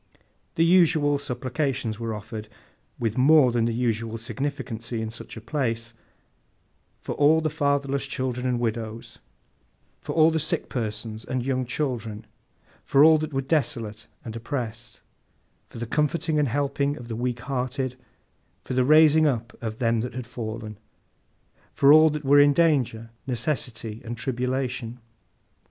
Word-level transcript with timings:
The 0.55 0.65
usual 0.65 1.19
supplications 1.19 1.99
were 1.99 2.15
offered, 2.15 2.49
with 2.97 3.19
more 3.19 3.51
than 3.51 3.65
the 3.65 3.71
usual 3.71 4.17
significancy 4.17 4.99
in 4.99 5.11
such 5.11 5.37
a 5.37 5.41
place, 5.41 5.93
for 6.99 7.39
the 7.39 7.51
fatherless 7.51 8.07
children 8.07 8.47
and 8.47 8.59
widows, 8.59 9.19
for 9.99 10.13
all 10.13 10.33
sick 10.39 10.69
persons 10.69 11.23
and 11.23 11.45
young 11.45 11.67
children, 11.67 12.25
for 12.83 13.03
all 13.03 13.19
that 13.19 13.31
were 13.31 13.41
desolate 13.43 14.07
and 14.25 14.35
oppressed, 14.35 15.01
for 15.69 15.77
the 15.77 15.85
comforting 15.85 16.39
and 16.39 16.47
helping 16.47 16.97
of 16.97 17.07
the 17.07 17.15
weak 17.15 17.41
hearted, 17.41 17.95
for 18.63 18.73
the 18.73 18.83
raising 18.83 19.27
up 19.27 19.55
of 19.61 19.77
them 19.77 19.99
that 20.01 20.15
had 20.15 20.25
fallen; 20.25 20.79
for 21.73 21.93
all 21.93 22.09
that 22.09 22.25
were 22.25 22.39
in 22.39 22.53
danger, 22.53 23.11
necessity, 23.27 24.01
and 24.03 24.17
tribulation. 24.17 24.99